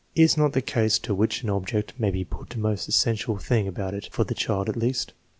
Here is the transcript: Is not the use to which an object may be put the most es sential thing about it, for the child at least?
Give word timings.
Is 0.15 0.35
not 0.35 0.53
the 0.53 0.63
use 0.83 0.97
to 0.97 1.13
which 1.13 1.43
an 1.43 1.51
object 1.51 1.93
may 1.99 2.09
be 2.09 2.25
put 2.25 2.49
the 2.49 2.57
most 2.57 2.89
es 2.89 2.95
sential 2.95 3.39
thing 3.39 3.67
about 3.67 3.93
it, 3.93 4.09
for 4.11 4.23
the 4.23 4.33
child 4.33 4.67
at 4.67 4.75
least? 4.75 5.13